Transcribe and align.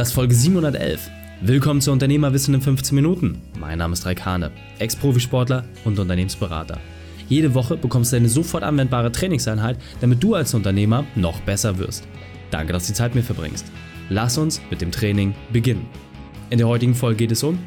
Das 0.00 0.08
ist 0.08 0.14
Folge 0.14 0.34
711. 0.34 1.10
Willkommen 1.42 1.82
zu 1.82 1.92
Unternehmerwissen 1.92 2.54
in 2.54 2.62
15 2.62 2.94
Minuten. 2.94 3.42
Mein 3.58 3.76
Name 3.76 3.92
ist 3.92 4.06
Raikane, 4.06 4.50
Ex-Profisportler 4.78 5.66
und 5.84 5.98
Unternehmensberater. 5.98 6.80
Jede 7.28 7.52
Woche 7.52 7.76
bekommst 7.76 8.10
du 8.10 8.16
eine 8.16 8.30
sofort 8.30 8.62
anwendbare 8.62 9.12
Trainingseinheit, 9.12 9.76
damit 10.00 10.22
du 10.22 10.34
als 10.34 10.54
Unternehmer 10.54 11.04
noch 11.16 11.38
besser 11.42 11.76
wirst. 11.78 12.08
Danke, 12.50 12.72
dass 12.72 12.86
du 12.86 12.92
die 12.92 12.96
Zeit 12.96 13.14
mir 13.14 13.22
verbringst. 13.22 13.66
Lass 14.08 14.38
uns 14.38 14.62
mit 14.70 14.80
dem 14.80 14.90
Training 14.90 15.34
beginnen. 15.52 15.84
In 16.48 16.56
der 16.56 16.68
heutigen 16.68 16.94
Folge 16.94 17.18
geht 17.18 17.32
es 17.32 17.42
um 17.42 17.58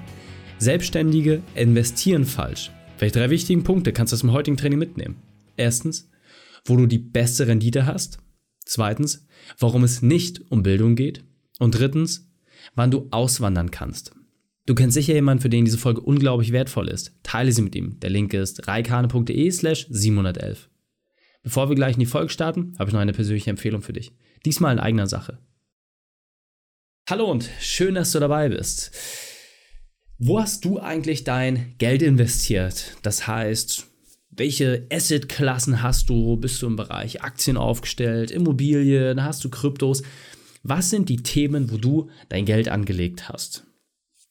Selbstständige 0.58 1.44
investieren 1.54 2.26
falsch. 2.26 2.72
Welche 2.98 3.20
drei 3.20 3.30
wichtigen 3.30 3.64
Punkte 3.64 3.94
kannst 3.94 4.12
du 4.12 4.16
aus 4.16 4.22
dem 4.22 4.32
heutigen 4.32 4.58
Training 4.58 4.80
mitnehmen? 4.80 5.18
Erstens, 5.56 6.10
wo 6.66 6.78
du 6.78 6.88
die 6.88 6.98
beste 6.98 7.46
Rendite 7.46 7.86
hast. 7.86 8.18
Zweitens, 8.66 9.28
warum 9.60 9.84
es 9.84 10.02
nicht 10.02 10.42
um 10.50 10.64
Bildung 10.64 10.96
geht. 10.96 11.24
Und 11.60 11.78
drittens, 11.78 12.30
wann 12.76 12.92
du 12.92 13.08
auswandern 13.12 13.72
kannst. 13.72 14.14
Du 14.66 14.76
kennst 14.76 14.94
sicher 14.94 15.14
jemanden, 15.14 15.42
für 15.42 15.50
den 15.50 15.66
diese 15.66 15.78
Folge 15.78 16.02
unglaublich 16.02 16.52
wertvoll 16.52 16.88
ist. 16.88 17.14
Teile 17.24 17.52
sie 17.52 17.62
mit 17.62 17.76
ihm. 17.76 18.00
Der 18.00 18.10
Link 18.10 18.34
ist 18.34 18.68
reikane.de 18.68 19.52
slash 19.52 19.88
711. 19.90 20.70
Bevor 21.44 21.68
wir 21.68 21.76
gleich 21.76 21.96
in 21.96 22.00
die 22.00 22.06
Folge 22.06 22.30
starten, 22.30 22.74
habe 22.80 22.90
ich 22.90 22.94
noch 22.94 23.02
eine 23.02 23.12
persönliche 23.12 23.50
Empfehlung 23.50 23.82
für 23.82 23.92
dich. 23.92 24.14
Diesmal 24.46 24.74
in 24.74 24.80
eigener 24.80 25.08
Sache. 25.08 25.40
Hallo 27.10 27.30
und 27.30 27.50
schön, 27.60 27.96
dass 27.96 28.14
du 28.14 28.22
dabei 28.22 28.48
bist. 28.48 28.92
Wo 30.18 30.40
hast 30.40 30.64
du 30.64 30.80
eigentlich 30.80 31.26
dein 31.26 31.76
Geld 31.78 32.02
investiert? 32.02 32.96
Das 33.02 33.28
heißt, 33.28 33.88
welche 34.30 34.88
Assetklassen 34.90 35.84
hast 35.84 36.10
du? 36.10 36.38
Bist 36.38 36.62
du 36.62 36.68
im 36.68 36.78
Bereich 36.78 37.22
Aktien 37.22 37.58
aufgestellt, 37.58 38.32
Immobilien, 38.32 39.22
hast 39.24 39.44
du 39.44 39.50
Kryptos? 39.50 40.02
Was 40.64 40.90
sind 40.90 41.10
die 41.10 41.22
Themen, 41.22 41.70
wo 41.72 41.78
du 41.78 42.10
dein 42.30 42.46
Geld 42.46 42.70
angelegt 42.70 43.28
hast? 43.28 43.68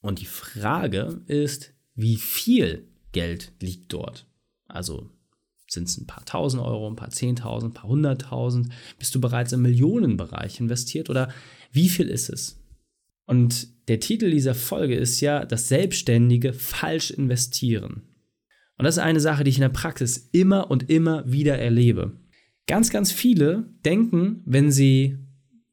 Und 0.00 0.18
die 0.18 0.26
Frage 0.26 1.22
ist, 1.26 1.74
wie 1.94 2.16
viel 2.16 2.88
Geld 3.12 3.52
liegt 3.60 3.92
dort? 3.92 4.26
Also 4.66 5.10
sind 5.68 5.88
es 5.88 5.98
ein 5.98 6.06
paar 6.06 6.24
tausend 6.24 6.62
Euro, 6.62 6.88
ein 6.88 6.96
paar 6.96 7.10
zehntausend, 7.10 7.72
ein 7.72 7.74
paar 7.74 7.90
hunderttausend? 7.90 8.72
Bist 8.98 9.14
du 9.14 9.20
bereits 9.20 9.52
im 9.52 9.60
Millionenbereich 9.60 10.58
investiert 10.58 11.10
oder 11.10 11.28
wie 11.70 11.90
viel 11.90 12.08
ist 12.08 12.30
es? 12.30 12.58
Und 13.26 13.68
der 13.88 14.00
Titel 14.00 14.30
dieser 14.30 14.54
Folge 14.54 14.94
ist 14.94 15.20
ja, 15.20 15.44
dass 15.44 15.68
Selbstständige 15.68 16.54
falsch 16.54 17.10
investieren. 17.10 18.02
Und 18.78 18.84
das 18.84 18.96
ist 18.96 19.02
eine 19.02 19.20
Sache, 19.20 19.44
die 19.44 19.50
ich 19.50 19.58
in 19.58 19.62
der 19.62 19.68
Praxis 19.68 20.30
immer 20.32 20.70
und 20.70 20.88
immer 20.88 21.30
wieder 21.30 21.58
erlebe. 21.58 22.18
Ganz, 22.66 22.90
ganz 22.90 23.12
viele 23.12 23.70
denken, 23.84 24.42
wenn 24.46 24.72
sie 24.72 25.18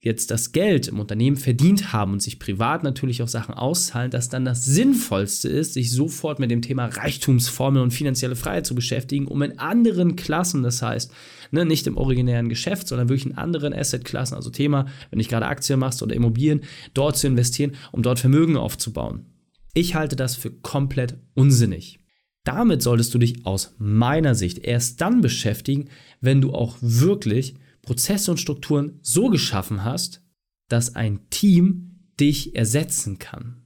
jetzt 0.02 0.32
das 0.32 0.54
Geld 0.54 0.88
im 0.88 1.00
Unternehmen 1.00 1.36
verdient 1.36 1.92
haben 1.92 2.14
und 2.14 2.22
sich 2.22 2.40
privat 2.40 2.84
natürlich 2.84 3.22
auch 3.22 3.28
Sachen 3.28 3.54
auszahlen, 3.54 4.12
dass 4.12 4.30
dann 4.30 4.46
das 4.46 4.64
Sinnvollste 4.64 5.50
ist, 5.50 5.74
sich 5.74 5.92
sofort 5.92 6.40
mit 6.40 6.52
dem 6.52 6.62
Thema 6.62 6.86
Reichtumsformel 6.86 7.82
und 7.82 7.92
finanzielle 7.92 8.38
Freiheit 8.38 8.66
zu 8.66 8.76
beschäftigen, 8.76 9.28
um 9.28 9.42
in 9.42 9.60
anderen 9.60 10.16
Klassen, 10.16 10.64
das 10.64 10.82
heißt, 10.82 11.12
ne, 11.52 11.66
nicht 11.66 11.86
im 11.86 11.98
originären 11.98 12.48
Geschäft, 12.48 12.88
sondern 12.88 13.10
wirklich 13.10 13.26
in 13.26 13.38
anderen 13.38 13.74
Assetklassen, 13.74 14.38
also 14.38 14.50
Thema, 14.50 14.86
wenn 15.10 15.20
ich 15.20 15.28
gerade 15.28 15.48
Aktien 15.48 15.80
machst 15.80 16.02
oder 16.02 16.16
Immobilien, 16.16 16.62
dort 16.94 17.18
zu 17.18 17.28
investieren, 17.28 17.76
um 17.92 18.02
dort 18.02 18.20
Vermögen 18.20 18.56
aufzubauen. 18.56 19.26
Ich 19.74 19.96
halte 19.96 20.16
das 20.16 20.36
für 20.36 20.52
komplett 20.52 21.18
unsinnig. 21.36 22.00
Damit 22.46 22.82
solltest 22.82 23.14
du 23.14 23.18
dich 23.18 23.46
aus 23.46 23.76
meiner 23.80 24.34
Sicht 24.34 24.60
erst 24.60 25.02
dann 25.02 25.20
beschäftigen, 25.20 25.90
wenn 26.22 26.40
du 26.40 26.54
auch 26.54 26.78
wirklich 26.80 27.56
Prozesse 27.82 28.32
und 28.32 28.38
Strukturen 28.38 29.00
so 29.02 29.30
geschaffen 29.30 29.84
hast, 29.84 30.22
dass 30.68 30.96
ein 30.96 31.30
Team 31.30 32.10
dich 32.20 32.56
ersetzen 32.56 33.20
kann. 33.20 33.64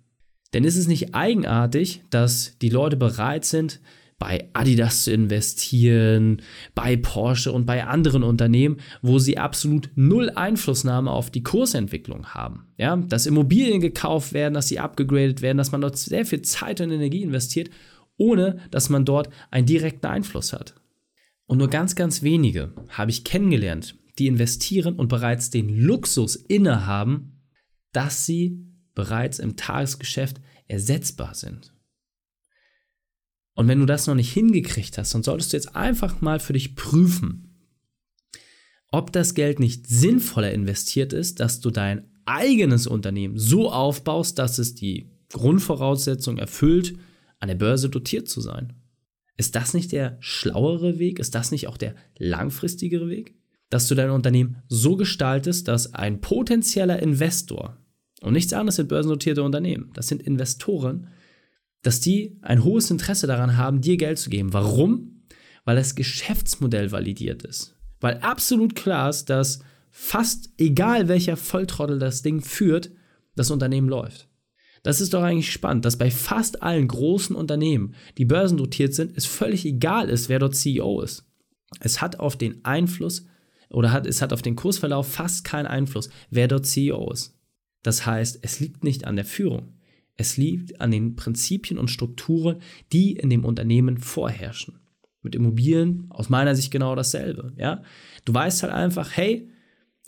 Denn 0.53 0.63
ist 0.63 0.77
es 0.77 0.87
nicht 0.87 1.15
eigenartig, 1.15 2.03
dass 2.09 2.57
die 2.59 2.69
Leute 2.69 2.95
bereit 2.95 3.45
sind, 3.45 3.81
bei 4.19 4.47
Adidas 4.53 5.03
zu 5.03 5.11
investieren, 5.11 6.41
bei 6.75 6.95
Porsche 6.95 7.51
und 7.51 7.65
bei 7.65 7.85
anderen 7.85 8.23
Unternehmen, 8.23 8.77
wo 9.01 9.19
sie 9.19 9.37
absolut 9.37 9.89
null 9.95 10.29
Einflussnahme 10.29 11.11
auf 11.11 11.29
die 11.29 11.43
Kursentwicklung 11.43 12.27
haben. 12.27 12.67
Ja, 12.77 12.95
dass 12.95 13.25
Immobilien 13.25 13.81
gekauft 13.81 14.31
werden, 14.31 14.53
dass 14.53 14.69
sie 14.69 14.79
abgegradet 14.79 15.41
werden, 15.41 15.57
dass 15.57 15.73
man 15.73 15.81
dort 15.81 15.97
sehr 15.97 16.25
viel 16.25 16.41
Zeit 16.41 16.79
und 16.79 16.91
Energie 16.91 17.23
investiert, 17.23 17.69
ohne 18.15 18.59
dass 18.71 18.89
man 18.89 19.03
dort 19.03 19.29
einen 19.51 19.65
direkten 19.65 20.05
Einfluss 20.05 20.53
hat. 20.53 20.75
Und 21.45 21.57
nur 21.57 21.67
ganz, 21.67 21.95
ganz 21.95 22.23
wenige 22.23 22.71
habe 22.89 23.11
ich 23.11 23.25
kennengelernt, 23.25 23.95
die 24.19 24.27
investieren 24.27 24.95
und 24.95 25.07
bereits 25.07 25.49
den 25.49 25.69
Luxus 25.69 26.35
innehaben, 26.35 27.41
dass 27.91 28.25
sie 28.25 28.59
bereits 28.93 29.39
im 29.39 29.55
Tagesgeschäft 29.55 30.39
ersetzbar 30.67 31.33
sind. 31.33 31.73
Und 33.55 33.67
wenn 33.67 33.79
du 33.79 33.85
das 33.85 34.07
noch 34.07 34.15
nicht 34.15 34.33
hingekriegt 34.33 34.97
hast, 34.97 35.13
dann 35.13 35.23
solltest 35.23 35.53
du 35.53 35.57
jetzt 35.57 35.75
einfach 35.75 36.21
mal 36.21 36.39
für 36.39 36.53
dich 36.53 36.75
prüfen, 36.75 37.53
ob 38.91 39.11
das 39.11 39.33
Geld 39.33 39.59
nicht 39.59 39.87
sinnvoller 39.87 40.51
investiert 40.51 41.13
ist, 41.13 41.39
dass 41.39 41.59
du 41.59 41.71
dein 41.71 42.11
eigenes 42.25 42.87
Unternehmen 42.87 43.37
so 43.37 43.71
aufbaust, 43.71 44.39
dass 44.39 44.59
es 44.59 44.75
die 44.75 45.11
Grundvoraussetzung 45.29 46.37
erfüllt, 46.37 46.95
an 47.39 47.47
der 47.47 47.55
Börse 47.55 47.89
dotiert 47.89 48.29
zu 48.29 48.39
sein. 48.39 48.73
Ist 49.35 49.55
das 49.55 49.73
nicht 49.73 49.91
der 49.91 50.17
schlauere 50.19 50.99
Weg? 50.99 51.19
Ist 51.19 51.35
das 51.35 51.51
nicht 51.51 51.67
auch 51.67 51.77
der 51.77 51.95
langfristigere 52.17 53.09
Weg? 53.09 53.35
Dass 53.73 53.87
du 53.87 53.95
dein 53.95 54.11
Unternehmen 54.11 54.57
so 54.67 54.95
gestaltest, 54.95 55.67
dass 55.67 55.95
ein 55.95 56.21
potenzieller 56.21 57.01
Investor, 57.01 57.75
und 58.21 58.33
nichts 58.33 58.53
anderes 58.53 58.75
sind 58.75 58.87
börsennotierte 58.87 59.41
Unternehmen, 59.41 59.89
das 59.95 60.07
sind 60.07 60.21
Investoren, 60.21 61.07
dass 61.81 61.99
die 61.99 62.37
ein 62.43 62.63
hohes 62.63 62.91
Interesse 62.91 63.25
daran 63.25 63.57
haben, 63.57 63.81
dir 63.81 63.97
Geld 63.97 64.19
zu 64.19 64.29
geben. 64.29 64.53
Warum? 64.53 65.23
Weil 65.65 65.75
das 65.75 65.95
Geschäftsmodell 65.95 66.91
validiert 66.91 67.41
ist. 67.43 67.75
Weil 67.99 68.19
absolut 68.19 68.75
klar 68.75 69.09
ist, 69.09 69.31
dass 69.31 69.61
fast 69.89 70.51
egal 70.59 71.07
welcher 71.07 71.35
Volltrottel 71.35 71.97
das 71.97 72.21
Ding 72.21 72.41
führt, 72.41 72.91
das 73.35 73.49
Unternehmen 73.49 73.89
läuft. 73.89 74.29
Das 74.83 75.01
ist 75.01 75.15
doch 75.15 75.23
eigentlich 75.23 75.51
spannend, 75.51 75.83
dass 75.83 75.97
bei 75.97 76.11
fast 76.11 76.61
allen 76.61 76.87
großen 76.87 77.35
Unternehmen, 77.35 77.95
die 78.19 78.25
börsendotiert 78.25 78.93
sind, 78.93 79.17
es 79.17 79.25
völlig 79.25 79.65
egal 79.65 80.09
ist, 80.09 80.29
wer 80.29 80.37
dort 80.37 80.55
CEO 80.55 81.01
ist. 81.01 81.25
Es 81.79 82.01
hat 82.01 82.19
auf 82.19 82.37
den 82.37 82.63
Einfluss 82.63 83.25
oder 83.73 83.91
hat, 83.91 84.07
es 84.07 84.21
hat 84.21 84.31
auf 84.31 84.41
den 84.41 84.55
Kursverlauf 84.55 85.11
fast 85.11 85.43
keinen 85.43 85.65
Einfluss, 85.65 86.09
wer 86.29 86.47
dort 86.47 86.65
CEO 86.65 87.11
ist. 87.11 87.37
Das 87.81 88.05
heißt, 88.05 88.39
es 88.41 88.59
liegt 88.59 88.83
nicht 88.83 89.05
an 89.05 89.15
der 89.15 89.25
Führung. 89.25 89.73
Es 90.15 90.37
liegt 90.37 90.79
an 90.79 90.91
den 90.91 91.15
Prinzipien 91.15 91.79
und 91.79 91.89
Strukturen, 91.89 92.61
die 92.91 93.13
in 93.13 93.29
dem 93.29 93.43
Unternehmen 93.43 93.97
vorherrschen. 93.97 94.79
Mit 95.21 95.35
Immobilien 95.35 96.05
aus 96.09 96.29
meiner 96.29 96.55
Sicht 96.55 96.71
genau 96.71 96.95
dasselbe. 96.95 97.53
Ja? 97.57 97.81
Du 98.25 98.33
weißt 98.33 98.63
halt 98.63 98.73
einfach, 98.73 99.17
hey, 99.17 99.49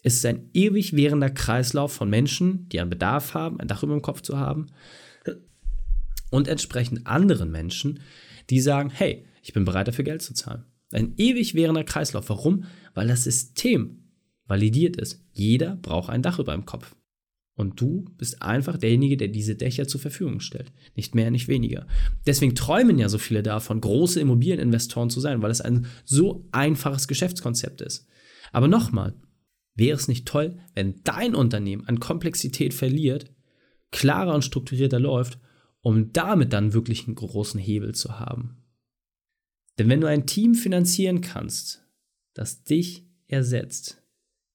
es 0.04 0.16
ist 0.16 0.26
ein 0.26 0.50
ewig 0.54 0.96
währender 0.96 1.32
Kreislauf 1.32 1.92
von 1.92 2.10
Menschen, 2.10 2.70
die 2.70 2.80
einen 2.80 2.92
Bedarf 2.92 3.34
haben, 3.34 3.60
ein 3.60 3.68
Dach 3.68 3.82
über 3.82 3.94
dem 3.94 4.04
Kopf 4.04 4.22
zu 4.22 4.38
haben 4.38 4.68
und 6.30 6.48
entsprechend 6.48 7.08
anderen 7.08 7.52
Menschen, 7.52 8.02
die 8.50 8.60
sagen, 8.60 8.92
hey, 8.92 9.26
ich 9.42 9.54
bin 9.54 9.66
bereit 9.66 9.88
dafür 9.88 10.04
Geld 10.04 10.22
zu 10.22 10.34
zahlen. 10.34 10.66
Ein 10.92 11.14
ewig 11.18 11.56
währender 11.56 11.84
Kreislauf. 11.84 12.30
Warum? 12.30 12.66
Weil 12.96 13.08
das 13.08 13.24
System 13.24 14.06
validiert 14.48 14.96
ist. 14.96 15.24
Jeder 15.32 15.76
braucht 15.76 16.10
ein 16.10 16.24
Dach 16.24 16.40
über 16.40 16.54
dem 16.54 16.66
Kopf. 16.66 16.96
Und 17.58 17.80
du 17.80 18.06
bist 18.18 18.42
einfach 18.42 18.78
derjenige, 18.78 19.16
der 19.16 19.30
diese 19.30 19.56
Dächer 19.56 19.88
zur 19.88 20.02
Verfügung 20.02 20.42
stellt. 20.42 20.74
Nicht 20.96 21.16
mehr, 21.16 21.32
nicht 21.32 21.48
weniger. 21.48 21.88
Deswegen 22.26 22.54
träumen 22.54 23.00
ja 23.00 23.08
so 23.08 23.18
viele 23.18 23.44
davon, 23.44 23.80
große 23.80 24.20
Immobilieninvestoren 24.20 25.10
zu 25.10 25.22
sein, 25.22 25.42
weil 25.42 25.52
es 25.52 25.62
ein 25.62 25.86
so 26.04 26.48
einfaches 26.52 27.08
Geschäftskonzept 27.08 27.82
ist. 27.82 28.08
Aber 28.52 28.68
nochmal, 28.68 29.14
wäre 29.74 29.98
es 29.98 30.10
nicht 30.10 30.28
toll, 30.28 30.58
wenn 30.74 31.02
dein 31.04 31.34
Unternehmen 31.34 31.86
an 31.88 32.00
Komplexität 32.00 32.74
verliert, 32.74 33.32
klarer 33.92 34.36
und 34.36 34.44
strukturierter 34.44 35.00
läuft, 35.00 35.40
um 35.80 36.12
damit 36.12 36.52
dann 36.52 36.74
wirklich 36.74 37.08
einen 37.08 37.16
großen 37.16 37.60
Hebel 37.60 37.96
zu 37.96 38.20
haben? 38.20 38.58
Denn 39.78 39.88
wenn 39.88 40.02
du 40.02 40.08
ein 40.08 40.26
Team 40.26 40.56
finanzieren 40.56 41.22
kannst, 41.22 41.85
das 42.36 42.64
dich 42.64 43.08
ersetzt, 43.28 44.04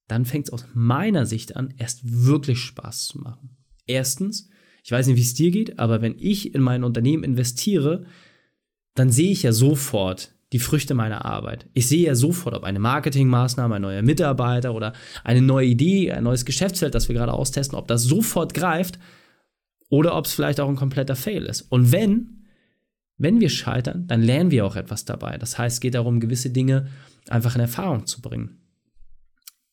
dann 0.06 0.24
fängt 0.24 0.46
es 0.46 0.52
aus 0.52 0.66
meiner 0.74 1.26
Sicht 1.26 1.56
an, 1.56 1.74
erst 1.76 2.00
wirklich 2.04 2.58
Spaß 2.58 3.06
zu 3.06 3.18
machen. 3.18 3.56
Erstens, 3.86 4.48
ich 4.84 4.92
weiß 4.92 5.06
nicht, 5.06 5.16
wie 5.16 5.22
es 5.22 5.34
dir 5.34 5.50
geht, 5.50 5.78
aber 5.78 6.00
wenn 6.02 6.16
ich 6.18 6.54
in 6.54 6.62
mein 6.62 6.84
Unternehmen 6.84 7.24
investiere, 7.24 8.06
dann 8.94 9.10
sehe 9.10 9.32
ich 9.32 9.42
ja 9.42 9.52
sofort 9.52 10.34
die 10.52 10.58
Früchte 10.58 10.94
meiner 10.94 11.24
Arbeit. 11.24 11.68
Ich 11.74 11.86
sehe 11.86 12.06
ja 12.06 12.14
sofort, 12.14 12.54
ob 12.56 12.64
eine 12.64 12.80
Marketingmaßnahme, 12.80 13.76
ein 13.76 13.82
neuer 13.82 14.02
Mitarbeiter 14.02 14.74
oder 14.74 14.94
eine 15.22 15.42
neue 15.42 15.66
Idee, 15.66 16.10
ein 16.12 16.24
neues 16.24 16.44
Geschäftsfeld, 16.44 16.94
das 16.94 17.08
wir 17.08 17.14
gerade 17.14 17.32
austesten, 17.32 17.78
ob 17.78 17.86
das 17.86 18.02
sofort 18.02 18.52
greift 18.52 18.98
oder 19.90 20.16
ob 20.16 20.24
es 20.24 20.32
vielleicht 20.32 20.60
auch 20.60 20.68
ein 20.68 20.76
kompletter 20.76 21.14
Fail 21.14 21.44
ist. 21.44 21.62
Und 21.62 21.92
wenn, 21.92 22.46
wenn 23.16 23.40
wir 23.40 23.48
scheitern, 23.48 24.08
dann 24.08 24.22
lernen 24.22 24.50
wir 24.50 24.66
auch 24.66 24.74
etwas 24.74 25.04
dabei. 25.04 25.38
Das 25.38 25.56
heißt, 25.56 25.76
es 25.76 25.80
geht 25.80 25.94
darum, 25.94 26.18
gewisse 26.18 26.50
Dinge 26.50 26.88
einfach 27.28 27.54
in 27.54 27.60
Erfahrung 27.60 28.06
zu 28.06 28.20
bringen. 28.20 28.58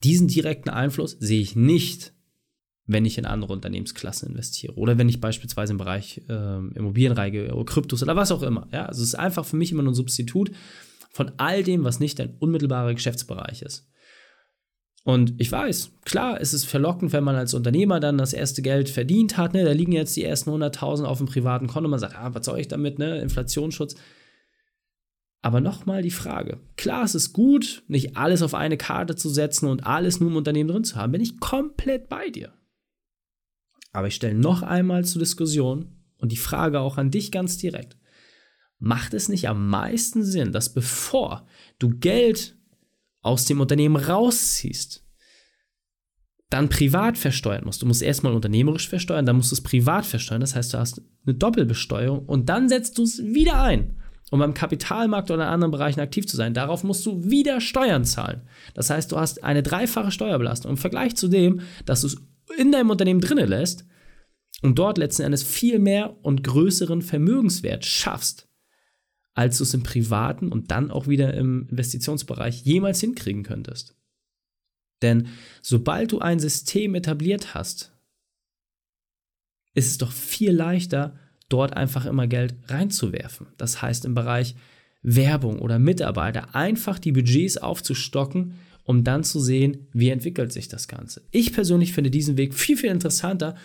Diesen 0.03 0.27
direkten 0.27 0.69
Einfluss 0.69 1.17
sehe 1.19 1.41
ich 1.41 1.55
nicht, 1.55 2.13
wenn 2.85 3.05
ich 3.05 3.17
in 3.17 3.25
andere 3.25 3.53
Unternehmensklassen 3.53 4.29
investiere 4.29 4.73
oder 4.75 4.97
wenn 4.97 5.09
ich 5.09 5.19
beispielsweise 5.19 5.73
im 5.73 5.77
Bereich 5.77 6.21
äh, 6.29 6.57
Immobilienreihe 6.75 7.53
oder 7.53 7.65
Kryptos 7.65 8.01
oder 8.01 8.15
was 8.15 8.31
auch 8.31 8.43
immer. 8.43 8.67
Ja, 8.71 8.85
also 8.85 9.01
es 9.01 9.09
ist 9.09 9.15
einfach 9.15 9.45
für 9.45 9.57
mich 9.57 9.71
immer 9.71 9.83
nur 9.83 9.91
ein 9.91 9.95
Substitut 9.95 10.51
von 11.11 11.31
all 11.37 11.63
dem, 11.63 11.83
was 11.83 11.99
nicht 11.99 12.19
dein 12.19 12.35
unmittelbarer 12.39 12.93
Geschäftsbereich 12.93 13.61
ist. 13.61 13.89
Und 15.03 15.35
ich 15.37 15.49
weiß, 15.49 15.91
klar, 16.03 16.39
es 16.41 16.53
ist 16.53 16.65
verlockend, 16.65 17.13
wenn 17.13 17.23
man 17.23 17.37
als 17.37 17.53
Unternehmer 17.53 18.01
dann 18.01 18.17
das 18.17 18.33
erste 18.33 18.61
Geld 18.61 18.89
verdient 18.89 19.37
hat. 19.37 19.53
Ne? 19.53 19.63
Da 19.63 19.71
liegen 19.71 19.93
jetzt 19.93 20.17
die 20.17 20.23
ersten 20.25 20.49
100.000 20.49 21.05
auf 21.05 21.19
dem 21.19 21.27
privaten 21.27 21.67
Konto. 21.67 21.87
Man 21.87 21.99
sagt, 21.99 22.15
ah, 22.15 22.33
was 22.33 22.45
soll 22.45 22.59
ich 22.59 22.67
damit? 22.67 22.99
Ne? 22.99 23.21
Inflationsschutz. 23.21 23.95
Aber 25.41 25.61
nochmal 25.61 26.01
die 26.01 26.11
Frage. 26.11 26.59
Klar, 26.75 27.03
es 27.03 27.15
ist 27.15 27.33
gut, 27.33 27.83
nicht 27.87 28.17
alles 28.17 28.41
auf 28.41 28.53
eine 28.53 28.77
Karte 28.77 29.15
zu 29.15 29.29
setzen 29.29 29.67
und 29.67 29.85
alles 29.85 30.19
nur 30.19 30.29
im 30.29 30.35
Unternehmen 30.35 30.69
drin 30.69 30.83
zu 30.83 30.95
haben. 30.95 31.11
Bin 31.11 31.21
ich 31.21 31.39
komplett 31.39 32.09
bei 32.09 32.29
dir. 32.29 32.53
Aber 33.91 34.07
ich 34.07 34.15
stelle 34.15 34.35
noch 34.35 34.61
einmal 34.61 35.05
zur 35.05 35.19
Diskussion 35.19 35.95
und 36.17 36.31
die 36.31 36.37
Frage 36.37 36.79
auch 36.79 36.97
an 36.97 37.11
dich 37.11 37.31
ganz 37.31 37.57
direkt. 37.57 37.97
Macht 38.79 39.13
es 39.13 39.29
nicht 39.29 39.47
am 39.47 39.69
meisten 39.69 40.23
Sinn, 40.23 40.51
dass 40.51 40.73
bevor 40.73 41.47
du 41.79 41.89
Geld 41.97 42.57
aus 43.21 43.45
dem 43.45 43.59
Unternehmen 43.59 43.95
rausziehst, 43.95 45.03
dann 46.49 46.69
privat 46.69 47.17
versteuern 47.17 47.65
musst. 47.65 47.81
Du 47.81 47.85
musst 47.85 48.01
erstmal 48.01 48.33
unternehmerisch 48.33 48.87
versteuern, 48.87 49.25
dann 49.25 49.35
musst 49.35 49.51
du 49.51 49.55
es 49.55 49.61
privat 49.61 50.05
versteuern. 50.05 50.41
Das 50.41 50.55
heißt, 50.55 50.73
du 50.73 50.77
hast 50.77 51.01
eine 51.25 51.35
Doppelbesteuerung 51.35 52.25
und 52.25 52.47
dann 52.49 52.69
setzt 52.69 52.97
du 52.97 53.03
es 53.03 53.21
wieder 53.21 53.61
ein, 53.61 54.01
um 54.29 54.39
beim 54.39 54.53
Kapitalmarkt 54.53 55.31
oder 55.31 55.43
in 55.43 55.49
anderen 55.49 55.71
Bereichen 55.71 55.99
aktiv 55.99 56.27
zu 56.27 56.35
sein. 56.35 56.53
Darauf 56.53 56.83
musst 56.83 57.05
du 57.05 57.23
wieder 57.23 57.61
Steuern 57.61 58.05
zahlen. 58.05 58.41
Das 58.73 58.89
heißt, 58.89 59.11
du 59.11 59.17
hast 59.17 59.43
eine 59.43 59.63
dreifache 59.63 60.11
Steuerbelastung 60.11 60.71
im 60.71 60.77
Vergleich 60.77 61.15
zu 61.15 61.27
dem, 61.27 61.61
dass 61.85 62.01
du 62.01 62.07
es 62.07 62.17
in 62.57 62.71
deinem 62.71 62.89
Unternehmen 62.89 63.21
drinnen 63.21 63.47
lässt 63.47 63.85
und 64.61 64.79
dort 64.79 64.97
letzten 64.97 65.23
Endes 65.23 65.43
viel 65.43 65.79
mehr 65.79 66.17
und 66.23 66.43
größeren 66.43 67.01
Vermögenswert 67.01 67.85
schaffst, 67.85 68.49
als 69.33 69.57
du 69.57 69.63
es 69.63 69.73
im 69.73 69.83
privaten 69.83 70.51
und 70.51 70.71
dann 70.71 70.91
auch 70.91 71.07
wieder 71.07 71.33
im 71.33 71.67
Investitionsbereich 71.69 72.63
jemals 72.63 72.99
hinkriegen 72.99 73.43
könntest. 73.43 73.95
Denn 75.01 75.27
sobald 75.61 76.11
du 76.11 76.19
ein 76.19 76.39
System 76.39 76.95
etabliert 76.95 77.53
hast, 77.53 77.93
ist 79.75 79.91
es 79.91 79.97
doch 79.99 80.11
viel 80.11 80.51
leichter, 80.51 81.19
dort 81.49 81.75
einfach 81.75 82.05
immer 82.05 82.27
Geld 82.27 82.55
reinzuwerfen. 82.67 83.47
Das 83.57 83.81
heißt 83.81 84.05
im 84.05 84.13
Bereich 84.13 84.55
Werbung 85.01 85.59
oder 85.59 85.79
Mitarbeiter 85.79 86.55
einfach 86.55 86.99
die 86.99 87.11
Budgets 87.11 87.57
aufzustocken 87.57 88.55
um 88.87 89.03
dann 89.03 89.23
zu 89.23 89.39
sehen, 89.39 89.87
wie 89.91 90.09
entwickelt 90.09 90.53
sich 90.53 90.69
das 90.69 90.87
Ganze. 90.87 91.21
Ich 91.31 91.53
persönlich 91.53 91.91
finde 91.91 92.09
diesen 92.09 92.37
Weg 92.37 92.53
viel, 92.53 92.77
viel 92.77 92.89
interessanter 92.89 93.55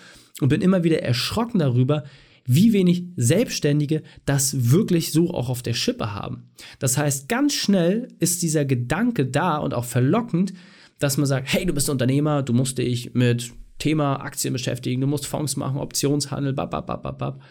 und 0.41 0.49
bin 0.49 0.61
immer 0.61 0.83
wieder 0.83 1.01
erschrocken 1.01 1.61
darüber, 1.61 2.03
wie 2.45 2.73
wenig 2.73 3.05
Selbstständige 3.17 4.03
das 4.25 4.73
wirklich 4.73 5.13
so 5.13 5.33
auch 5.33 5.49
auf 5.49 5.63
der 5.63 5.75
Schippe 5.75 6.13
haben. 6.13 6.51
Das 6.81 6.99
heißt, 6.99 7.29
ganz 7.29 7.55
schnell 7.55 8.09
ist 8.19 8.43
dieser 8.43 8.65
Gedanke 8.65 9.27
da 9.27 9.59
und 9.59 9.75
auch 9.75 9.85
verlockend, 9.85 10.55
dass 10.99 11.19
man 11.19 11.27
sagt, 11.27 11.53
hey, 11.53 11.65
du 11.67 11.73
bist 11.73 11.89
Unternehmer, 11.89 12.43
du 12.43 12.53
musst 12.53 12.79
dich 12.79 13.15
mit 13.15 13.53
Thema 13.79 14.17
Aktien 14.17 14.53
beschäftigen, 14.53 15.01
du 15.01 15.07
musst 15.07 15.27
Fonds 15.27 15.57
machen, 15.57 15.79
Optionshandel, 15.79 16.53
bababababab. 16.53 17.39
Du 17.39 17.43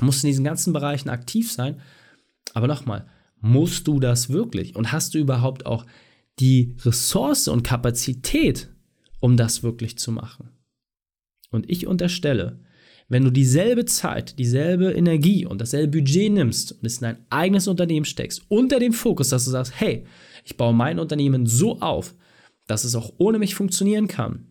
musst 0.00 0.24
in 0.24 0.28
diesen 0.28 0.44
ganzen 0.44 0.72
Bereichen 0.72 1.08
aktiv 1.08 1.50
sein. 1.50 1.80
Aber 2.54 2.66
nochmal, 2.66 3.06
musst 3.40 3.86
du 3.86 4.00
das 4.00 4.30
wirklich? 4.30 4.76
Und 4.76 4.92
hast 4.92 5.14
du 5.14 5.18
überhaupt 5.18 5.66
auch 5.66 5.86
die 6.38 6.76
Ressource 6.84 7.48
und 7.48 7.62
Kapazität, 7.62 8.68
um 9.20 9.36
das 9.36 9.62
wirklich 9.62 9.98
zu 9.98 10.12
machen. 10.12 10.50
Und 11.50 11.68
ich 11.68 11.86
unterstelle, 11.86 12.60
wenn 13.08 13.24
du 13.24 13.30
dieselbe 13.30 13.86
Zeit, 13.86 14.38
dieselbe 14.38 14.92
Energie 14.92 15.46
und 15.46 15.60
dasselbe 15.60 15.98
Budget 15.98 16.30
nimmst 16.30 16.72
und 16.72 16.84
es 16.84 16.98
in 16.98 17.02
dein 17.02 17.26
eigenes 17.30 17.66
Unternehmen 17.66 18.04
steckst, 18.04 18.42
unter 18.48 18.78
dem 18.78 18.92
Fokus, 18.92 19.30
dass 19.30 19.46
du 19.46 19.50
sagst, 19.50 19.72
hey, 19.80 20.04
ich 20.44 20.56
baue 20.56 20.74
mein 20.74 20.98
Unternehmen 20.98 21.46
so 21.46 21.80
auf, 21.80 22.14
dass 22.66 22.84
es 22.84 22.94
auch 22.94 23.14
ohne 23.16 23.38
mich 23.38 23.54
funktionieren 23.54 24.08
kann, 24.08 24.46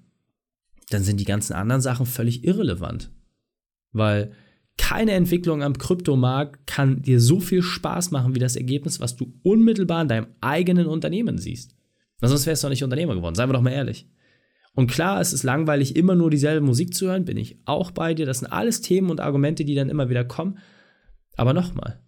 dann 0.89 1.03
sind 1.03 1.19
die 1.19 1.25
ganzen 1.25 1.53
anderen 1.53 1.81
Sachen 1.81 2.05
völlig 2.05 2.43
irrelevant. 2.43 3.11
Weil 3.91 4.33
keine 4.77 5.11
Entwicklung 5.13 5.63
am 5.63 5.77
Kryptomarkt 5.77 6.67
kann 6.67 7.01
dir 7.01 7.19
so 7.19 7.39
viel 7.39 7.61
Spaß 7.61 8.11
machen 8.11 8.35
wie 8.35 8.39
das 8.39 8.55
Ergebnis, 8.55 8.99
was 8.99 9.15
du 9.15 9.33
unmittelbar 9.43 10.01
in 10.01 10.07
deinem 10.07 10.27
eigenen 10.41 10.87
Unternehmen 10.87 11.37
siehst. 11.37 11.75
Sonst 12.21 12.45
wärst 12.45 12.63
du 12.63 12.67
doch 12.67 12.71
nicht 12.71 12.83
Unternehmer 12.83 13.15
geworden, 13.15 13.35
seien 13.35 13.49
wir 13.49 13.53
doch 13.53 13.61
mal 13.61 13.71
ehrlich. 13.71 14.07
Und 14.73 14.91
klar, 14.91 15.19
es 15.19 15.33
ist 15.33 15.43
langweilig, 15.43 15.95
immer 15.95 16.15
nur 16.15 16.29
dieselbe 16.29 16.65
Musik 16.65 16.93
zu 16.93 17.07
hören, 17.07 17.25
bin 17.25 17.37
ich 17.37 17.59
auch 17.65 17.91
bei 17.91 18.13
dir. 18.13 18.27
Das 18.27 18.39
sind 18.39 18.47
alles 18.51 18.81
Themen 18.81 19.09
und 19.09 19.19
Argumente, 19.19 19.65
die 19.65 19.75
dann 19.75 19.89
immer 19.89 20.09
wieder 20.09 20.23
kommen. 20.23 20.59
Aber 21.35 21.53
nochmal, 21.53 21.99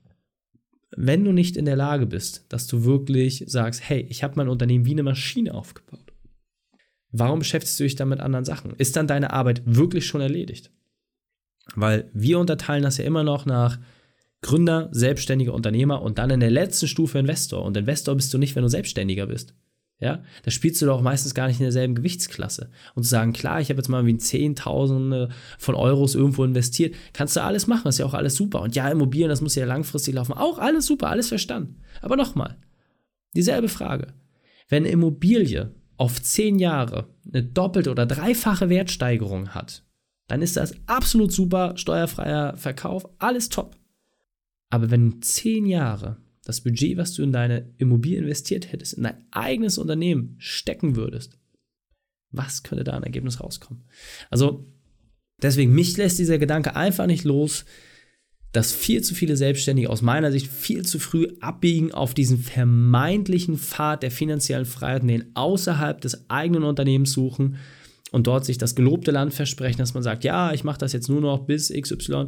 wenn 0.95 1.23
du 1.23 1.31
nicht 1.31 1.57
in 1.57 1.65
der 1.65 1.75
Lage 1.75 2.05
bist, 2.05 2.45
dass 2.49 2.67
du 2.67 2.83
wirklich 2.83 3.43
sagst, 3.47 3.87
hey, 3.87 4.05
ich 4.09 4.23
habe 4.23 4.35
mein 4.37 4.49
Unternehmen 4.49 4.85
wie 4.85 4.91
eine 4.91 5.03
Maschine 5.03 5.53
aufgebaut, 5.53 6.13
warum 7.11 7.39
beschäftigst 7.39 7.79
du 7.79 7.83
dich 7.83 7.95
dann 7.95 8.09
mit 8.09 8.19
anderen 8.19 8.45
Sachen? 8.45 8.75
Ist 8.77 8.95
dann 8.95 9.07
deine 9.07 9.33
Arbeit 9.33 9.63
wirklich 9.65 10.05
schon 10.05 10.21
erledigt? 10.21 10.71
Weil 11.75 12.09
wir 12.13 12.39
unterteilen 12.39 12.83
das 12.83 12.97
ja 12.97 13.05
immer 13.05 13.23
noch 13.23 13.45
nach 13.45 13.79
Gründer, 14.41 14.89
selbstständiger 14.91 15.53
Unternehmer 15.53 16.01
und 16.01 16.17
dann 16.17 16.29
in 16.29 16.39
der 16.39 16.51
letzten 16.51 16.87
Stufe 16.87 17.19
Investor. 17.19 17.63
Und 17.63 17.75
Investor 17.75 18.15
bist 18.15 18.33
du 18.33 18.37
nicht, 18.37 18.55
wenn 18.55 18.63
du 18.63 18.69
Selbstständiger 18.69 19.27
bist. 19.27 19.53
Ja, 20.01 20.23
da 20.43 20.51
spielst 20.51 20.81
du 20.81 20.85
doch 20.85 21.01
meistens 21.01 21.35
gar 21.35 21.47
nicht 21.47 21.59
in 21.59 21.65
derselben 21.65 21.93
Gewichtsklasse. 21.93 22.69
Und 22.95 23.03
zu 23.03 23.09
sagen, 23.09 23.33
klar, 23.33 23.59
ich 23.59 23.69
habe 23.69 23.79
jetzt 23.79 23.89
mal 23.89 24.05
wie 24.05 24.17
Zehntausende 24.17 25.27
von 25.57 25.75
Euros 25.75 26.15
irgendwo 26.15 26.45
investiert, 26.45 26.95
kannst 27.11 27.35
du 27.35 27.43
alles 27.43 27.67
machen, 27.67 27.89
ist 27.89 27.99
ja 27.99 28.05
auch 28.05 28.13
alles 28.13 28.35
super. 28.35 28.61
Und 28.61 28.77
ja, 28.77 28.89
Immobilien, 28.89 29.27
das 29.27 29.41
muss 29.41 29.55
ja 29.55 29.65
langfristig 29.65 30.15
laufen. 30.15 30.31
Auch 30.31 30.57
alles 30.57 30.85
super, 30.85 31.09
alles 31.09 31.27
verstanden. 31.27 31.81
Aber 32.01 32.15
nochmal, 32.15 32.55
dieselbe 33.35 33.67
Frage. 33.67 34.13
Wenn 34.69 34.83
eine 34.83 34.93
Immobilie 34.93 35.73
auf 35.97 36.21
zehn 36.21 36.59
Jahre 36.59 37.09
eine 37.27 37.43
doppelte 37.43 37.91
oder 37.91 38.05
dreifache 38.05 38.69
Wertsteigerung 38.69 39.49
hat, 39.49 39.83
dann 40.29 40.43
ist 40.43 40.55
das 40.55 40.75
absolut 40.85 41.33
super, 41.33 41.75
steuerfreier 41.75 42.55
Verkauf, 42.55 43.09
alles 43.17 43.49
top. 43.49 43.75
Aber 44.69 44.91
wenn 44.91 45.09
du 45.09 45.19
zehn 45.21 45.65
Jahre 45.65 46.17
das 46.45 46.61
Budget, 46.61 46.97
was 46.97 47.13
du 47.15 47.23
in 47.23 47.31
deine 47.31 47.73
Immobilie 47.77 48.19
investiert 48.19 48.71
hättest, 48.71 48.93
in 48.93 49.03
dein 49.03 49.25
eigenes 49.31 49.79
Unternehmen 49.79 50.35
stecken 50.37 50.95
würdest, 50.95 51.37
was 52.31 52.61
könnte 52.61 52.83
da 52.83 52.93
ein 52.93 53.03
Ergebnis 53.03 53.41
rauskommen? 53.41 53.83
Also, 54.29 54.67
deswegen, 55.41 55.73
mich 55.73 55.97
lässt 55.97 56.19
dieser 56.19 56.37
Gedanke 56.37 56.75
einfach 56.75 57.07
nicht 57.07 57.23
los, 57.23 57.65
dass 58.51 58.71
viel 58.71 59.01
zu 59.01 59.15
viele 59.15 59.35
Selbstständige 59.35 59.89
aus 59.89 60.03
meiner 60.03 60.31
Sicht 60.31 60.45
viel 60.45 60.85
zu 60.85 60.99
früh 60.99 61.27
abbiegen 61.39 61.91
auf 61.91 62.13
diesen 62.13 62.37
vermeintlichen 62.37 63.57
Pfad 63.57 64.03
der 64.03 64.11
finanziellen 64.11 64.65
Freiheit, 64.65 65.09
den 65.09 65.35
außerhalb 65.35 65.99
des 66.01 66.29
eigenen 66.29 66.63
Unternehmens 66.63 67.13
suchen 67.13 67.57
und 68.11 68.27
dort 68.27 68.45
sich 68.45 68.57
das 68.57 68.75
gelobte 68.75 69.11
Land 69.11 69.33
versprechen, 69.33 69.77
dass 69.77 69.93
man 69.93 70.03
sagt, 70.03 70.23
ja, 70.23 70.53
ich 70.53 70.63
mache 70.63 70.79
das 70.79 70.93
jetzt 70.93 71.09
nur 71.09 71.21
noch 71.21 71.45
bis 71.45 71.71
XY 71.71 72.27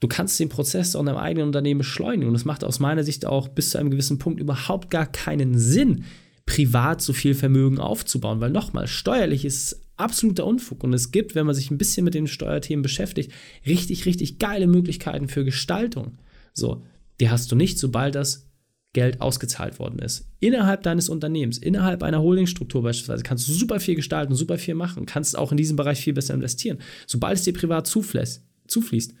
Du 0.00 0.08
kannst 0.08 0.40
den 0.40 0.48
Prozess 0.48 0.96
auch 0.96 1.00
in 1.00 1.06
deinem 1.06 1.18
eigenen 1.18 1.46
Unternehmen 1.48 1.78
beschleunigen. 1.78 2.28
Und 2.28 2.34
es 2.34 2.46
macht 2.46 2.64
aus 2.64 2.80
meiner 2.80 3.04
Sicht 3.04 3.26
auch 3.26 3.48
bis 3.48 3.70
zu 3.70 3.78
einem 3.78 3.90
gewissen 3.90 4.18
Punkt 4.18 4.40
überhaupt 4.40 4.90
gar 4.90 5.06
keinen 5.06 5.58
Sinn, 5.58 6.04
privat 6.46 7.02
so 7.02 7.12
viel 7.12 7.34
Vermögen 7.34 7.78
aufzubauen. 7.78 8.40
Weil 8.40 8.50
nochmal, 8.50 8.88
steuerlich 8.88 9.44
ist 9.44 9.82
absoluter 9.96 10.46
Unfug. 10.46 10.82
Und 10.82 10.94
es 10.94 11.12
gibt, 11.12 11.34
wenn 11.34 11.44
man 11.44 11.54
sich 11.54 11.70
ein 11.70 11.76
bisschen 11.76 12.04
mit 12.04 12.14
den 12.14 12.26
Steuerthemen 12.26 12.82
beschäftigt, 12.82 13.30
richtig, 13.66 14.06
richtig 14.06 14.38
geile 14.38 14.66
Möglichkeiten 14.66 15.28
für 15.28 15.44
Gestaltung. 15.44 16.16
So, 16.54 16.82
die 17.20 17.28
hast 17.28 17.52
du 17.52 17.56
nicht, 17.56 17.78
sobald 17.78 18.14
das 18.14 18.49
Geld 18.92 19.20
ausgezahlt 19.20 19.78
worden 19.78 20.00
ist. 20.00 20.28
Innerhalb 20.40 20.82
deines 20.82 21.08
Unternehmens, 21.08 21.58
innerhalb 21.58 22.02
einer 22.02 22.22
Holdingstruktur 22.22 22.82
beispielsweise, 22.82 23.22
kannst 23.22 23.48
du 23.48 23.52
super 23.52 23.78
viel 23.78 23.94
gestalten, 23.94 24.34
super 24.34 24.58
viel 24.58 24.74
machen, 24.74 25.06
kannst 25.06 25.38
auch 25.38 25.52
in 25.52 25.56
diesem 25.56 25.76
Bereich 25.76 26.00
viel 26.00 26.12
besser 26.12 26.34
investieren. 26.34 26.78
Sobald 27.06 27.38
es 27.38 27.44
dir 27.44 27.52
privat 27.52 27.86
zufließt, 27.86 28.42
zufließt 28.66 29.14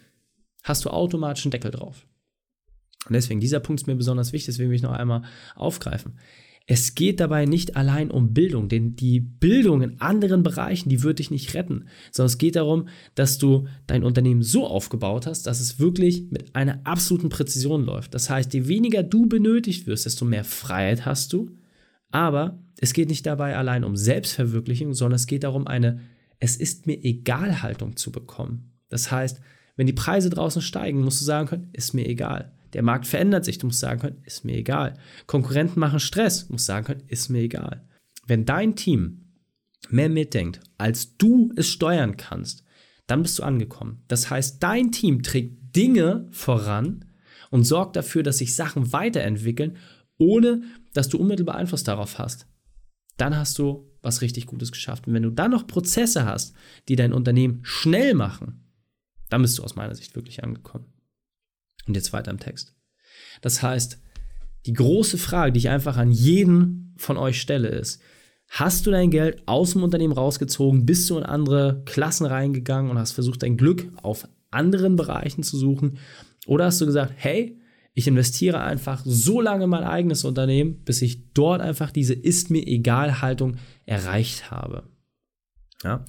hast 0.64 0.84
du 0.84 0.90
automatisch 0.90 1.44
einen 1.44 1.52
Deckel 1.52 1.70
drauf. 1.70 2.06
Und 3.06 3.14
deswegen, 3.14 3.40
dieser 3.40 3.60
Punkt 3.60 3.80
ist 3.80 3.86
mir 3.86 3.96
besonders 3.96 4.32
wichtig, 4.32 4.46
deswegen 4.46 4.70
will 4.70 4.76
ich 4.76 4.82
noch 4.82 4.92
einmal 4.92 5.22
aufgreifen. 5.54 6.18
Es 6.72 6.94
geht 6.94 7.18
dabei 7.18 7.46
nicht 7.46 7.74
allein 7.74 8.12
um 8.12 8.32
Bildung, 8.32 8.68
denn 8.68 8.94
die 8.94 9.18
Bildung 9.18 9.82
in 9.82 10.00
anderen 10.00 10.44
Bereichen, 10.44 10.88
die 10.88 11.02
wird 11.02 11.18
dich 11.18 11.32
nicht 11.32 11.52
retten, 11.54 11.86
sondern 12.12 12.28
es 12.28 12.38
geht 12.38 12.54
darum, 12.54 12.86
dass 13.16 13.38
du 13.38 13.66
dein 13.88 14.04
Unternehmen 14.04 14.44
so 14.44 14.68
aufgebaut 14.68 15.26
hast, 15.26 15.48
dass 15.48 15.58
es 15.58 15.80
wirklich 15.80 16.30
mit 16.30 16.54
einer 16.54 16.78
absoluten 16.84 17.28
Präzision 17.28 17.84
läuft. 17.84 18.14
Das 18.14 18.30
heißt, 18.30 18.54
je 18.54 18.68
weniger 18.68 19.02
du 19.02 19.26
benötigt 19.26 19.88
wirst, 19.88 20.06
desto 20.06 20.24
mehr 20.24 20.44
Freiheit 20.44 21.06
hast 21.06 21.32
du. 21.32 21.50
Aber 22.12 22.62
es 22.78 22.92
geht 22.92 23.08
nicht 23.08 23.26
dabei 23.26 23.56
allein 23.56 23.82
um 23.82 23.96
Selbstverwirklichung, 23.96 24.94
sondern 24.94 25.16
es 25.16 25.26
geht 25.26 25.42
darum, 25.42 25.66
eine 25.66 25.98
Es 26.38 26.54
ist 26.54 26.86
mir 26.86 27.02
egal 27.02 27.62
Haltung 27.62 27.96
zu 27.96 28.12
bekommen. 28.12 28.70
Das 28.88 29.10
heißt, 29.10 29.40
wenn 29.74 29.88
die 29.88 29.92
Preise 29.92 30.30
draußen 30.30 30.62
steigen, 30.62 31.02
musst 31.02 31.20
du 31.20 31.24
sagen 31.24 31.48
können, 31.48 31.70
ist 31.72 31.94
mir 31.94 32.06
egal. 32.06 32.52
Der 32.72 32.82
Markt 32.82 33.06
verändert 33.06 33.44
sich, 33.44 33.58
du 33.58 33.66
musst 33.66 33.80
sagen 33.80 34.00
können, 34.00 34.22
ist 34.24 34.44
mir 34.44 34.56
egal. 34.56 34.94
Konkurrenten 35.26 35.80
machen 35.80 36.00
Stress, 36.00 36.48
musst 36.48 36.66
sagen 36.66 36.86
können, 36.86 37.02
ist 37.08 37.28
mir 37.28 37.40
egal. 37.40 37.88
Wenn 38.26 38.44
dein 38.44 38.76
Team 38.76 39.32
mehr 39.88 40.08
mitdenkt, 40.08 40.60
als 40.78 41.16
du 41.16 41.52
es 41.56 41.68
steuern 41.68 42.16
kannst, 42.16 42.64
dann 43.06 43.22
bist 43.22 43.38
du 43.38 43.42
angekommen. 43.42 44.04
Das 44.08 44.30
heißt, 44.30 44.62
dein 44.62 44.92
Team 44.92 45.22
trägt 45.22 45.74
Dinge 45.74 46.28
voran 46.30 47.06
und 47.50 47.64
sorgt 47.64 47.96
dafür, 47.96 48.22
dass 48.22 48.38
sich 48.38 48.54
Sachen 48.54 48.92
weiterentwickeln, 48.92 49.76
ohne 50.18 50.62
dass 50.92 51.08
du 51.08 51.18
unmittelbar 51.18 51.56
Einfluss 51.56 51.82
darauf 51.82 52.18
hast. 52.18 52.46
Dann 53.16 53.36
hast 53.36 53.58
du 53.58 53.90
was 54.02 54.22
richtig 54.22 54.46
Gutes 54.46 54.72
geschafft. 54.72 55.06
Und 55.06 55.14
wenn 55.14 55.22
du 55.22 55.30
dann 55.30 55.50
noch 55.50 55.66
Prozesse 55.66 56.24
hast, 56.24 56.54
die 56.88 56.96
dein 56.96 57.12
Unternehmen 57.12 57.60
schnell 57.62 58.14
machen, 58.14 58.64
dann 59.28 59.42
bist 59.42 59.58
du 59.58 59.62
aus 59.62 59.76
meiner 59.76 59.94
Sicht 59.94 60.14
wirklich 60.16 60.42
angekommen. 60.42 60.86
Und 61.90 61.96
jetzt 61.96 62.12
weiter 62.12 62.30
im 62.30 62.38
Text. 62.38 62.72
Das 63.40 63.62
heißt, 63.64 63.98
die 64.66 64.72
große 64.72 65.18
Frage, 65.18 65.50
die 65.50 65.58
ich 65.58 65.68
einfach 65.68 65.96
an 65.96 66.12
jeden 66.12 66.94
von 66.96 67.16
euch 67.16 67.40
stelle, 67.40 67.66
ist, 67.66 68.00
hast 68.48 68.86
du 68.86 68.92
dein 68.92 69.10
Geld 69.10 69.42
aus 69.46 69.72
dem 69.72 69.82
Unternehmen 69.82 70.12
rausgezogen, 70.12 70.86
bist 70.86 71.10
du 71.10 71.18
in 71.18 71.24
andere 71.24 71.82
Klassen 71.86 72.26
reingegangen 72.26 72.92
und 72.92 72.98
hast 72.98 73.10
versucht, 73.10 73.42
dein 73.42 73.56
Glück 73.56 73.88
auf 74.02 74.28
anderen 74.52 74.94
Bereichen 74.94 75.42
zu 75.42 75.56
suchen? 75.56 75.98
Oder 76.46 76.66
hast 76.66 76.80
du 76.80 76.86
gesagt, 76.86 77.12
hey, 77.16 77.58
ich 77.94 78.06
investiere 78.06 78.60
einfach 78.60 79.02
so 79.04 79.40
lange 79.40 79.64
in 79.64 79.70
mein 79.70 79.82
eigenes 79.82 80.24
Unternehmen, 80.24 80.84
bis 80.84 81.02
ich 81.02 81.32
dort 81.32 81.60
einfach 81.60 81.90
diese 81.90 82.14
ist 82.14 82.50
mir 82.50 82.64
egal 82.64 83.20
Haltung 83.20 83.56
erreicht 83.84 84.52
habe. 84.52 84.84
Ja? 85.82 86.04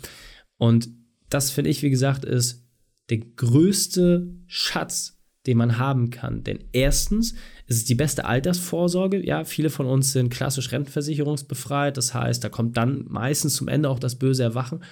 Und 0.58 0.90
das 1.30 1.50
finde 1.50 1.72
ich, 1.72 1.82
wie 1.82 1.90
gesagt, 1.90 2.24
ist 2.24 2.68
der 3.10 3.18
größte 3.18 4.32
Schatz, 4.46 5.21
den 5.48 5.58
man 5.58 5.78
haben 5.78 6.10
kann. 6.10 6.44
Denn 6.44 6.60
erstens 6.72 7.34
ist 7.68 7.78
es 7.78 7.86
die 7.86 7.96
beste 7.96 8.26
Altersvorsorge. 8.26 9.26
Ja, 9.26 9.44
viele 9.44 9.70
von 9.70 9.86
uns 9.86 10.12
sind 10.12 10.30
klassisch 10.30 10.72
rentenversicherungsbefreit. 10.72 11.98
Das 11.98 12.14
heißt, 12.14 12.44
da 12.44 12.50
kommt 12.50 12.78
dann 12.78 13.06
meistens 13.08 13.56
zum 13.56 13.68
Ende 13.68 13.90
auch 13.90 14.00
das 14.00 14.16
böse 14.16 14.44
Erwachen. 14.44 14.84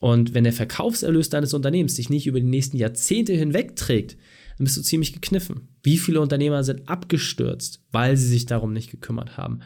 Und 0.00 0.34
wenn 0.34 0.44
der 0.44 0.52
Verkaufserlös 0.52 1.28
deines 1.28 1.54
Unternehmens 1.54 1.94
dich 1.94 2.10
nicht 2.10 2.26
über 2.26 2.40
die 2.40 2.46
nächsten 2.46 2.76
Jahrzehnte 2.76 3.34
hinweg 3.34 3.76
trägt, 3.76 4.16
dann 4.56 4.64
bist 4.64 4.76
du 4.76 4.82
ziemlich 4.82 5.12
gekniffen. 5.12 5.68
Wie 5.82 5.98
viele 5.98 6.20
Unternehmer 6.20 6.64
sind 6.64 6.88
abgestürzt, 6.88 7.84
weil 7.92 8.16
sie 8.16 8.28
sich 8.28 8.46
darum 8.46 8.72
nicht 8.72 8.90
gekümmert 8.90 9.36
haben? 9.36 9.60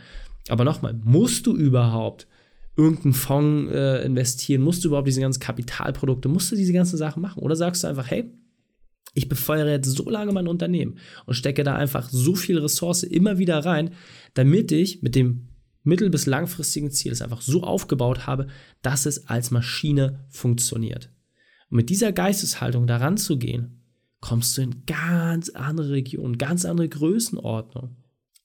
Aber 0.49 0.65
nochmal, 0.65 0.95
musst 1.05 1.47
du 1.47 1.57
überhaupt 1.57 2.27
irgendeinen 2.77 3.15
Fonds 3.15 3.73
äh, 3.73 4.05
investieren? 4.05 4.63
Musst 4.63 4.85
du 4.85 4.89
überhaupt 4.89 5.09
diese 5.09 5.21
ganzen 5.21 5.41
Kapitalprodukte, 5.41 6.29
musst 6.29 6.53
du 6.53 6.57
diese 6.57 6.73
ganzen 6.73 6.97
Sachen 6.97 7.23
machen? 7.23 7.43
Oder 7.43 7.57
sagst 7.57 7.83
du 7.83 7.89
einfach, 7.89 8.11
hey, 8.11 8.31
ich 9.17 9.29
befeuere 9.29 9.71
jetzt 9.71 9.91
so 9.97 10.09
lange 10.11 10.33
mein 10.33 10.47
Unternehmen 10.47 10.99
und 11.25 11.35
stecke 11.35 11.65
da 11.65 11.75
einfach 11.75 12.11
so 12.11 12.35
viel 12.35 12.59
Ressource 12.59 13.03
immer 13.03 13.39
wieder 13.39 13.59
rein, 13.65 13.91
damit 14.35 14.71
ich 14.73 15.03
mit 15.03 15.15
dem 15.15 15.49
mittel- 15.83 16.11
bis 16.11 16.27
langfristigen 16.27 16.91
Ziel 16.91 17.13
es 17.13 17.23
einfach 17.23 17.41
so 17.41 17.63
aufgebaut 17.63 18.27
habe, 18.27 18.49
dass 18.83 19.07
es 19.07 19.27
als 19.27 19.51
Maschine 19.51 20.27
funktioniert. 20.29 21.11
Und 21.71 21.79
mit 21.79 21.89
dieser 21.89 22.13
Geisteshaltung 22.13 22.87
daran 22.87 23.17
zu 23.17 23.39
gehen, 23.39 23.81
kommst 24.21 24.59
du 24.59 24.63
in 24.63 24.85
ganz 24.85 25.49
andere 25.49 25.91
Regionen, 25.91 26.37
ganz 26.37 26.65
andere 26.67 26.89
Größenordnung. 26.89 27.97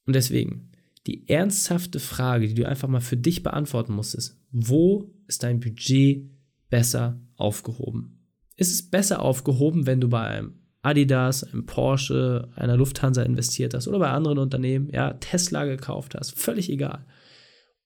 Und 0.05 0.15
deswegen, 0.15 0.71
die 1.05 1.27
ernsthafte 1.27 1.99
Frage, 1.99 2.47
die 2.47 2.53
du 2.53 2.67
einfach 2.67 2.87
mal 2.87 3.01
für 3.01 3.17
dich 3.17 3.43
beantworten 3.43 3.93
musst, 3.93 4.15
ist, 4.15 4.39
wo 4.51 5.13
ist 5.27 5.43
dein 5.43 5.59
Budget 5.59 6.29
besser 6.69 7.19
aufgehoben? 7.35 8.19
Ist 8.55 8.71
es 8.71 8.89
besser 8.89 9.21
aufgehoben, 9.21 9.85
wenn 9.85 9.99
du 9.99 10.07
bei 10.07 10.21
einem 10.21 10.60
Adidas, 10.81 11.43
einem 11.43 11.65
Porsche, 11.65 12.50
einer 12.55 12.77
Lufthansa 12.77 13.21
investiert 13.23 13.73
hast 13.73 13.88
oder 13.88 14.00
bei 14.00 14.09
anderen 14.09 14.39
Unternehmen, 14.39 14.89
ja, 14.91 15.13
Tesla 15.13 15.65
gekauft 15.65 16.15
hast, 16.15 16.38
völlig 16.38 16.69
egal. 16.69 17.05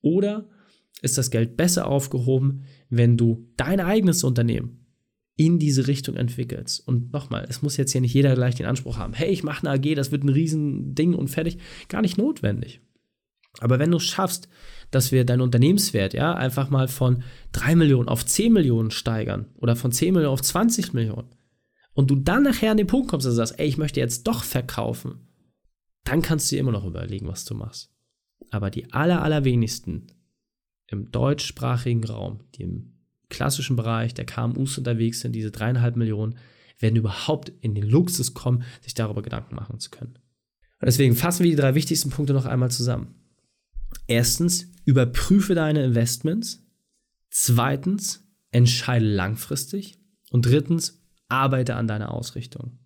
Oder 0.02 0.48
ist 1.02 1.18
das 1.18 1.30
Geld 1.30 1.58
besser 1.58 1.88
aufgehoben, 1.88 2.64
wenn 2.90 3.18
du 3.18 3.50
dein 3.58 3.80
eigenes 3.80 4.24
Unternehmen 4.24 4.86
in 5.38 5.60
diese 5.60 5.88
Richtung 5.88 6.16
entwickelst. 6.16 6.88
Und 6.88 7.12
nochmal, 7.12 7.46
es 7.50 7.62
muss 7.62 7.75
jetzt 7.75 7.92
hier 7.92 8.02
nicht 8.02 8.14
jeder 8.14 8.36
gleich 8.36 8.56
den 8.56 8.66
Anspruch 8.66 8.98
haben, 8.98 9.14
hey, 9.14 9.30
ich 9.30 9.44
mache 9.44 9.68
eine 9.68 9.78
AG, 9.78 9.96
das 9.96 10.12
wird 10.12 10.24
ein 10.24 10.30
Riesending 10.30 11.14
und 11.14 11.28
fertig. 11.28 11.58
Gar 11.90 12.02
nicht 12.02 12.18
notwendig. 12.18 12.80
Aber 13.60 13.80
wenn 13.80 13.92
du 13.92 13.98
es 13.98 14.04
schaffst, 14.04 14.48
dass 14.92 15.12
wir 15.12 15.25
deinen 15.25 15.42
Unternehmenswert 15.42 16.14
ja 16.14 16.34
einfach 16.34 16.70
mal 16.70 16.88
von 16.88 17.24
3 17.54 17.75
Millionen 17.75 18.08
auf 18.08 18.25
10 18.25 18.52
Millionen 18.52 18.92
steigern 18.92 19.48
oder 19.56 19.75
von 19.75 19.92
10 19.92 20.14
Millionen 20.14 20.34
auf 20.34 20.42
20 20.42 20.94
Millionen 20.94 21.28
und 21.96 22.12
du 22.12 22.16
dann 22.16 22.44
nachher 22.44 22.72
an 22.72 22.78
den 22.78 22.88
Punkt 22.88 23.08
kommst, 23.08 23.25
du 23.25 23.32
sagst, 23.32 23.58
ey, 23.58 23.68
ich 23.68 23.78
möchte 23.78 24.00
jetzt 24.00 24.28
doch 24.28 24.44
verkaufen, 24.44 25.28
dann 26.04 26.22
kannst 26.22 26.52
du 26.52 26.56
dir 26.56 26.60
immer 26.60 26.72
noch 26.72 26.86
überlegen, 26.86 27.28
was 27.28 27.46
du 27.46 27.56
machst. 27.56 27.90
Aber 28.52 28.70
die 28.70 28.94
aller, 28.94 29.24
allerwenigsten 29.24 30.08
im 30.88 31.12
deutschsprachigen 31.12 32.04
Raum, 32.04 32.42
die 32.54 32.64
im 32.64 32.94
klassischen 33.30 33.75
Bereich 33.75 34.14
der 34.14 34.25
KMUs 34.25 34.78
unterwegs 34.78 35.22
sind, 35.22 35.34
diese 35.34 35.52
dreieinhalb 35.52 35.96
Millionen, 35.96 36.38
werden 36.80 36.98
überhaupt 36.98 37.52
in 37.62 37.74
den 37.74 37.90
Luxus 37.90 38.34
kommen, 38.34 38.64
sich 38.82 38.94
darüber 38.94 39.22
Gedanken 39.22 39.56
machen 39.56 39.80
zu 39.80 39.90
können. 39.90 40.20
Und 40.80 40.86
deswegen 40.86 41.16
fassen 41.16 41.44
wir 41.44 41.52
die 41.52 41.58
drei 41.58 41.74
wichtigsten 41.74 42.10
Punkte 42.10 42.34
noch 42.34 42.46
einmal 42.46 42.70
zusammen. 42.70 43.16
Erstens, 44.08 44.70
überprüfe 44.84 45.56
deine 45.56 45.84
Investments. 45.84 46.64
Zweitens, 47.32 48.28
entscheide 48.52 49.06
langfristig. 49.06 49.98
Und 50.30 50.46
drittens, 50.46 51.05
arbeite 51.29 51.75
an 51.75 51.88
deiner 51.88 52.13
Ausrichtung. 52.13 52.79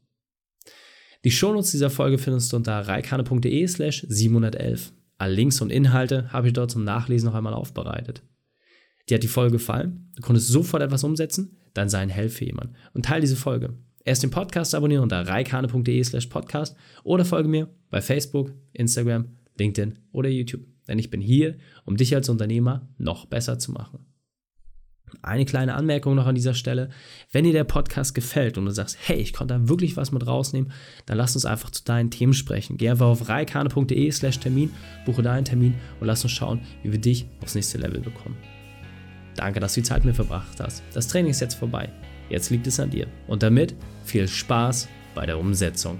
Die 1.25 1.31
Shownotes 1.31 1.71
dieser 1.71 1.89
Folge 1.89 2.17
findest 2.17 2.51
du 2.51 2.57
unter 2.57 2.79
reikane.de 2.79 3.67
slash 3.67 4.05
711. 4.07 4.93
Alle 5.17 5.33
Links 5.33 5.59
und 5.59 5.69
Inhalte 5.69 6.31
habe 6.31 6.47
ich 6.47 6.53
dort 6.53 6.71
zum 6.71 6.85
Nachlesen 6.85 7.27
noch 7.27 7.35
einmal 7.35 7.53
aufbereitet. 7.53 8.23
Dir 9.09 9.15
hat 9.15 9.23
die 9.23 9.27
Folge 9.27 9.53
gefallen, 9.53 10.11
du 10.15 10.21
konntest 10.21 10.47
sofort 10.47 10.81
etwas 10.81 11.03
umsetzen, 11.03 11.57
dann 11.73 11.89
sei 11.89 11.99
ein 11.99 12.09
Held 12.09 12.31
für 12.31 12.45
jemanden 12.45 12.75
und 12.93 13.05
teile 13.05 13.21
diese 13.21 13.35
Folge. 13.35 13.73
Erst 14.05 14.23
den 14.23 14.31
Podcast 14.31 14.73
abonnieren 14.73 15.03
unter 15.03 15.27
reikane.de 15.27 16.03
slash 16.03 16.27
podcast 16.27 16.75
oder 17.03 17.25
folge 17.25 17.49
mir 17.49 17.67
bei 17.89 18.01
Facebook, 18.01 18.53
Instagram, 18.71 19.25
LinkedIn 19.57 19.99
oder 20.11 20.29
YouTube. 20.29 20.65
Denn 20.87 20.99
ich 20.99 21.09
bin 21.09 21.21
hier, 21.21 21.57
um 21.85 21.97
dich 21.97 22.15
als 22.15 22.29
Unternehmer 22.29 22.87
noch 22.97 23.25
besser 23.25 23.59
zu 23.59 23.71
machen. 23.71 24.08
Eine 25.21 25.45
kleine 25.45 25.75
Anmerkung 25.75 26.15
noch 26.15 26.27
an 26.27 26.35
dieser 26.35 26.53
Stelle. 26.53 26.89
Wenn 27.31 27.43
dir 27.43 27.53
der 27.53 27.63
Podcast 27.63 28.15
gefällt 28.15 28.57
und 28.57 28.65
du 28.65 28.71
sagst, 28.71 28.97
hey, 29.01 29.17
ich 29.17 29.33
konnte 29.33 29.53
da 29.53 29.69
wirklich 29.69 29.97
was 29.97 30.11
mit 30.11 30.25
rausnehmen, 30.25 30.71
dann 31.05 31.17
lass 31.17 31.35
uns 31.35 31.45
einfach 31.45 31.69
zu 31.69 31.83
deinen 31.83 32.11
Themen 32.11 32.33
sprechen. 32.33 32.77
Geh 32.77 32.89
einfach 32.89 33.07
auf 33.07 33.29
reikane.de 33.29 34.11
slash 34.11 34.39
Termin, 34.39 34.71
buche 35.05 35.21
deinen 35.21 35.45
Termin 35.45 35.75
und 35.99 36.07
lass 36.07 36.23
uns 36.23 36.33
schauen, 36.33 36.61
wie 36.83 36.91
wir 36.91 36.99
dich 36.99 37.25
aufs 37.41 37.55
nächste 37.55 37.77
Level 37.77 38.01
bekommen. 38.01 38.37
Danke, 39.35 39.59
dass 39.59 39.73
du 39.73 39.81
die 39.81 39.87
Zeit 39.87 40.05
mit 40.05 40.15
verbracht 40.15 40.59
hast. 40.59 40.83
Das 40.93 41.07
Training 41.07 41.31
ist 41.31 41.39
jetzt 41.39 41.55
vorbei. 41.55 41.89
Jetzt 42.29 42.49
liegt 42.49 42.67
es 42.67 42.79
an 42.79 42.89
dir. 42.89 43.07
Und 43.27 43.41
damit 43.43 43.75
viel 44.03 44.27
Spaß 44.27 44.87
bei 45.15 45.25
der 45.25 45.39
Umsetzung. 45.39 45.99